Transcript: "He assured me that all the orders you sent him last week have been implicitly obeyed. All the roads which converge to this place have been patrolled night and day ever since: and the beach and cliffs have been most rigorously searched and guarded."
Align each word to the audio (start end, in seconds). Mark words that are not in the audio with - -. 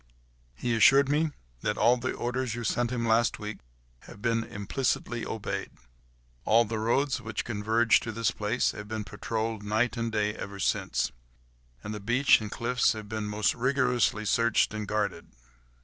"He 0.55 0.73
assured 0.75 1.09
me 1.09 1.29
that 1.61 1.77
all 1.77 1.95
the 1.95 2.11
orders 2.13 2.55
you 2.55 2.63
sent 2.63 2.89
him 2.89 3.07
last 3.07 3.37
week 3.37 3.59
have 4.07 4.19
been 4.19 4.43
implicitly 4.43 5.23
obeyed. 5.23 5.69
All 6.43 6.65
the 6.65 6.79
roads 6.79 7.21
which 7.21 7.45
converge 7.45 7.99
to 7.99 8.11
this 8.11 8.31
place 8.31 8.71
have 8.71 8.87
been 8.87 9.03
patrolled 9.03 9.61
night 9.61 9.97
and 9.97 10.11
day 10.11 10.33
ever 10.33 10.57
since: 10.59 11.11
and 11.83 11.93
the 11.93 11.99
beach 11.99 12.41
and 12.41 12.49
cliffs 12.49 12.93
have 12.93 13.07
been 13.07 13.25
most 13.27 13.53
rigorously 13.53 14.25
searched 14.25 14.73
and 14.73 14.87
guarded." 14.87 15.27